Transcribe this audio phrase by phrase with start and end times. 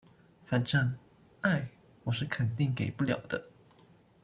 [0.45, 0.97] 反正，
[1.41, 1.69] 愛，
[2.05, 3.51] 我是肯定給不了的